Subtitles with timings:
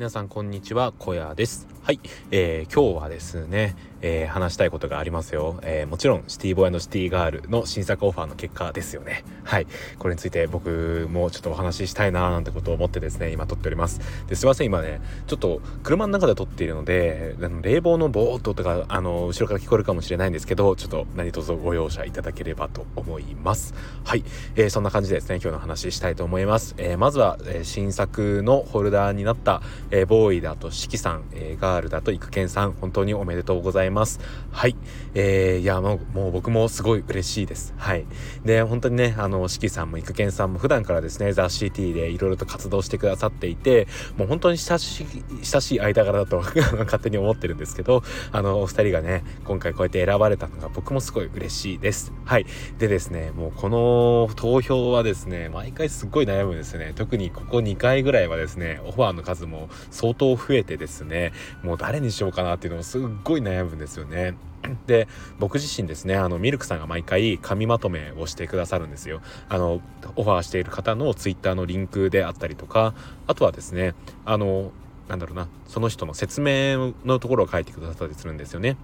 [0.00, 1.68] 皆さんこんにちは小屋です。
[1.82, 2.00] はい、
[2.30, 9.24] えー、今日はですね、えー、話したいことがありますよ、えー、もちろんシティボーイシティガールの新作オファーの結果ですよね。
[9.44, 9.66] はい。
[9.98, 14.00] これについて僕もちょっとお話ししたいなーなんてことを思ってですね今撮っております。
[14.28, 14.66] ですいません。
[14.66, 23.74] 今ねちょっと車の中で撮っているのであの冷房のボーっととかあの後ろから聞こえるかもしれないんですけどちょっと何卒ご容赦いただければと思います。
[24.04, 24.24] はい、
[24.56, 33.89] えー、そんな感じでですね今日の話したいと思います、えー、まずは、えー、新作のホルダーになった、えー、ボーイだとしきさん、えー、ガールだと育賢さん本当におめでとうございます。
[33.90, 34.20] ます。
[34.50, 34.76] はい。
[35.14, 37.74] えー、いやもうもう僕もすごい嬉しいです。
[37.76, 38.06] はい。
[38.44, 45.06] で本当にねあのしきさんも育賢さんも普段からですねザ・シティでいろいろと活動してくださっていてもう本当に親しい
[45.44, 46.40] 親しい間柄だと
[46.84, 52.12] 勝手に思ってるんですけどあのお二人がね今回こうやって選ばれたのが僕もすごい嬉しいです。
[52.24, 52.46] はい。
[52.78, 56.92] でですねもうこの投票はですね毎回すっごい悩むんですね。
[56.94, 64.34] 特にここ2回ぐらいはですねオファーの数も相当増えてですねもう誰にしようかなっていうのもすっごい悩むんでですよね。
[64.86, 69.80] で僕自身ですねあのミルクさんが毎回紙まとめをしてくださるんですよあの
[70.16, 72.94] オファーしている方のツイッターのリンクであったりとか
[73.26, 73.94] あとはですね
[74.26, 74.72] あの
[75.08, 78.76] なんだろうなその人の説明のところを書いてくださったりするんですよね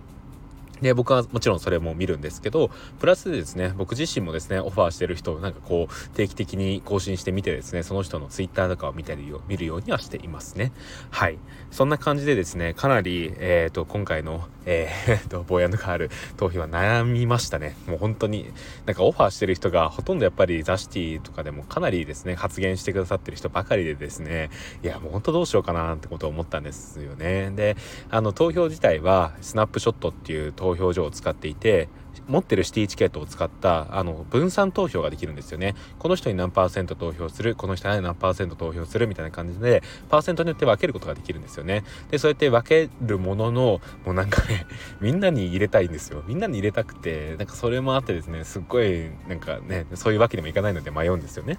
[0.80, 10.72] で、僕はもちろんそれも見るんですけど、プラスでですね、僕自身もですね、オファーしてる人をなんかこう、定期的に更新してみてですね、その人のツイッターとかを見たり見るようにはしていますね。
[11.10, 11.38] はい。
[11.70, 17.76] そんな感じでですね、かなり、えっ、ー、と、今回の、えー、と、ボーヤンドカール投票は悩みましたね。
[17.86, 18.50] もう本当に、
[18.84, 24.50] なんかオファーしてる人がほとんどやっぱりザシティとかでもかなりですね、発言してくださってる人ばかりでですね、
[24.82, 27.50] いや、もう本当どうしようかなってことを思ったんですよね。
[27.50, 27.76] で、
[28.10, 31.88] あの、投票自体は、スナップショットっていう投投票所を使っていて
[32.26, 35.76] 持ってるシティチケットを使ったあの分散投票ができるんですよね。
[35.98, 41.84] この人に何パーセント投票するこの人に何パーセント投票するみたいな感じでパーセントによって分けることができるんですよね。
[42.10, 44.66] でそうやって分けるもののもうなんかね
[45.00, 46.24] みんなに入れたいんですよ。
[46.26, 51.58] みんなに入れたくてなんかそれもあってですねすっごいなんかねそういうわけにもいかないので迷うんですよね。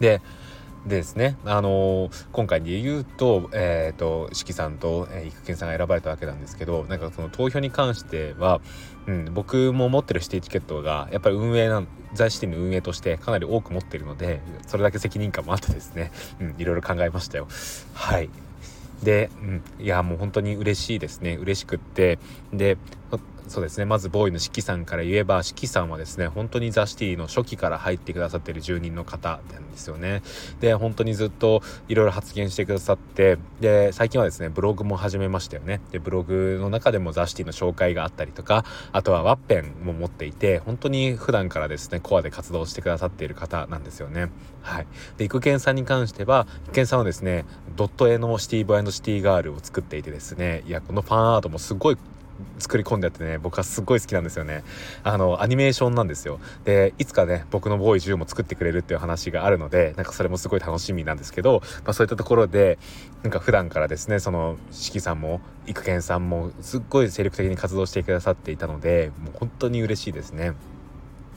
[0.00, 0.20] で
[0.86, 8.60] でですね、あのー、今回で言うと、えっ、ー、と、四季さんと、えー、育賢さんが選ばれたわけなんですけど、なんかその投票に関しては、
[9.06, 11.84] うん、僕も持ってるシティチケットが、やっぱり運営な、
[12.14, 16.10] 在シティの運営としてかなり多く持ってるので、それだけ責任感もあってですね、
[16.40, 17.46] うん、いろいろ考えましたよ。
[17.94, 18.28] はい。
[19.04, 21.36] で、うん、いや、もう本当に嬉しいですね。
[21.36, 22.18] 嬉しくって、
[22.52, 22.76] で、
[23.48, 23.84] そうですね。
[23.84, 30.22] まずボーイの四季さんから言えば四季さんはですね本当にザ・シティの初期から入ってくださってる住人の方なんですよね。
[30.60, 35.80] で本当にずっといろいろ発言してくださってで最近はですねブログも始めましたよね。
[35.90, 44.30] でブログの中でもザ・シティの紹介があったりとかあとはワッペンも持っていて本当に普段からですねコアで活動してくださっている方なんですよね。
[44.62, 44.86] はい。
[45.18, 47.44] で育賢さんに関しては育賢さんはですね
[47.76, 51.98] ドット絵のシティボーイシティガールを作っていてですねいやこのファンアートもすごい
[52.58, 54.62] 作り込んであってね僕はすっごい好きなんですよね。
[55.02, 56.40] あのアニメーションなんですよ。
[56.64, 62.78] でいつかね僕のボーイ10も作ってくれるっていう話があるのでなんかそれもすごい楽しみなんですけど、まあ、そういったところで
[63.22, 70.52] なんか普段からですねその四季さんも育賢さんもすっごい精力的に活動してくださっていたのでもう本当に嬉しいですね。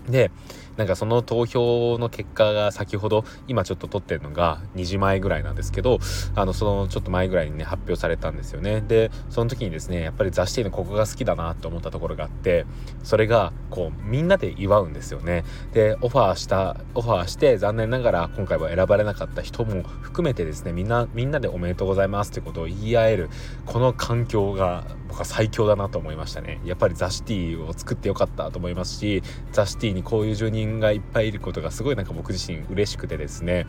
[0.10, 0.32] で
[0.78, 6.00] なんかその投票の結果が先ほど今ちょっと撮ってるのが2時前ぐらいなんですけど
[6.36, 8.82] あのそのちょっと前ぐらいにね発表されたんですよね。
[8.82, 12.66] でその時にですねやっぱり雑誌のここが好きだなと思ったところがあって
[13.04, 15.44] それがこうみんなで祝うんですよね。
[15.74, 23.30] でオファーしたオファーして残念ながら今回は選ばれなかった人も含めてですねみんなみんなでおめでとうございますってことを言い合える
[23.66, 26.60] この環境が僕は最強だなと思いましたね。
[26.66, 33.66] やっぱりザ・シティを作ってよかったと思いますしザ・シティにこういう住人がいっぱいいることがすごいなんか僕自身嬉しくてですね。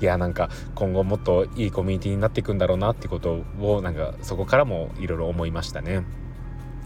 [0.00, 6.04] いやなんか今後もっといいコミュニティになっていくんだろうなってことをなんかそこからもいろいろ思いましたね。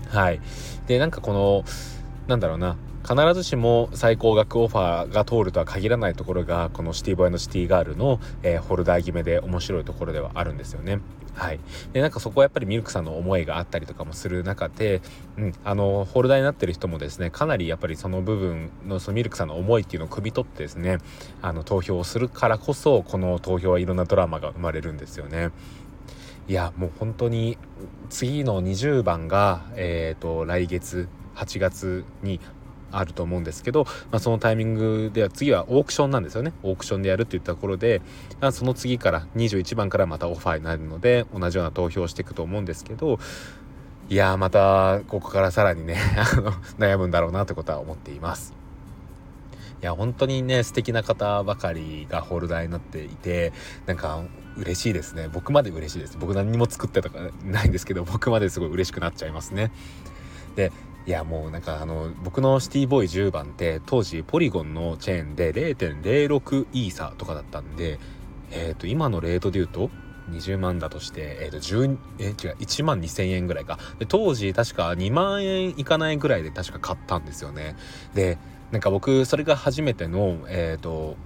[0.08, 0.40] はい。
[0.86, 1.64] でなんかこの
[2.26, 2.76] なんだろうな。
[3.06, 11.00] 必ずしも最高額オファーが通るとは限らないところがこのシティボーイのシティガールの、えー、ホルダー決めで面白いところではあるんですよね。
[11.34, 11.60] はい、
[11.92, 15.02] でなんかそこはやっぱりミルクさんの思いがあったりとかもする中で、
[15.36, 20.98] うん、あのホルダーになってる人もですねかなりやっぱりその部分のそのミルクさんの思いっていうのを汲み取ってですね
[21.42, 25.50] あの投票をするからこそこの投票はいろんなドラマが生まれるんですよね。
[26.46, 27.56] いやもう本当に
[28.10, 32.40] 次の20番が、えーと来月8月に
[32.98, 36.52] あると思うんですけど、まあ、そのタイミングでは次はオークションなんですよね。
[36.62, 38.02] オークションでやるっていったところで、
[38.40, 43.18] まあ、その次から21番からまたオファーになるので同じような投票をしていくと思うんですけど
[44.08, 45.96] いやまたここからさらにね
[46.78, 48.54] 悩むんだろうなってことは思っています。
[49.82, 53.52] いや本当にね素敵な方ばかりがホルダーになっていて
[53.84, 54.22] なんか
[54.56, 55.28] 嬉しいですね。
[55.28, 56.16] 僕まで嬉しいです。
[56.18, 59.72] 僕何にも作ってとかないんですけど僕まですごい嬉しくなっちゃいますね。
[60.56, 60.70] で
[61.06, 67.98] いやもうなんかあの僕のシティボーイ10番って当時ポリゴンのチェーンで0.06イーサーとかだったんで
[68.50, 69.90] えっ、ー、と今のレートで言うと
[70.30, 73.78] 20万だとして、えっ、ー、と、10、え違う、1万2000円ぐらいか。
[73.98, 77.76] で、当時確か2万円いかないぐらいで確か買ったんですよね。
[78.14, 78.38] で、
[78.70, 81.16] なんか僕、それが初めての、えっ、ー、と、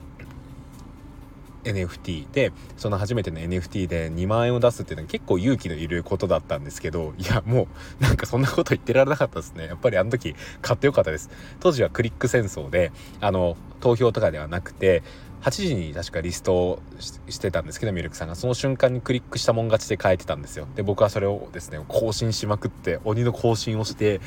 [1.72, 7.68] NFT でその初めての NFT で2万円を出すっていうのは結構勇気のいることだったんですけどいやも
[8.00, 9.66] うなんかそんなこと言ってられなかったですね。
[9.66, 11.30] やっぱりあの時買ってよかったです。
[11.60, 15.02] 当時はクリック戦争であの投票とかではなくて
[15.42, 16.82] 8時に確かリストを
[17.28, 18.34] してたんですけどミルクさんが。
[18.34, 20.66] その瞬間にクリックしたもん勝ちで変えてたんですよ。
[20.74, 24.20] で僕はそれをですね更新しまくって鬼の更新をして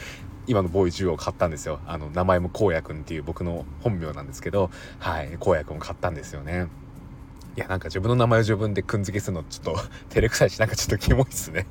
[0.47, 1.79] 今のボーイ10を買ったんですよ。
[1.85, 6.67] あの名前も荒野くんっていう僕の本名なんですけどはい荒野くんを買ったんですよね。
[7.57, 11.67] いやなんか自分の名前を自分でくんづけするのちょっと照れくさいしなんかちょっとキモいっすね。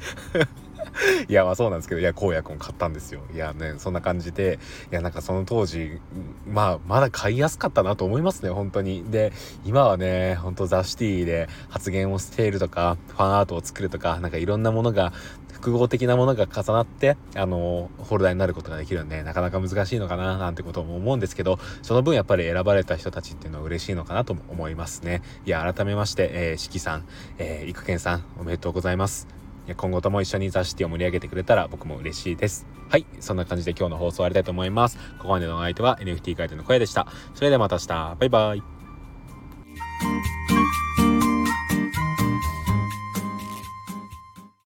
[1.28, 3.22] いやまあそうなんですけどいや荒野くん買ったんですよ。
[3.34, 4.58] いやねそんな感じで
[4.90, 6.00] いやなんかその当時
[6.46, 9.04] まあまだ買いやすかったなと思いますね本当に。
[9.10, 9.32] で
[9.64, 15.12] 今はねほんとザ・シティで発言をしているとかファンアートを作るとかなんかいろんなものが
[15.60, 25.22] 複合的なものが重なってあのホルダーになることができるんでなかなか難しいのかななんてことも思うんですけどその分やっぱり選ばれた人たちっていうのは嬉しいのかなと思いますね。
[25.44, 27.04] いや改めまして、えー、しきさん、
[27.38, 29.39] えー、いくけんさんおめでとうございます。
[29.74, 32.66] 今後とも一緒に雑誌ティを盛り上げてくれたら僕も嬉しいです。
[32.88, 33.06] はい。
[33.20, 34.98] そんな感じで今日の放送終わりたいと思います。
[35.18, 37.06] ここまでのお相手は NFT ガイドの声でした。
[37.34, 38.16] それではまた明日。
[38.18, 38.79] バイバイ。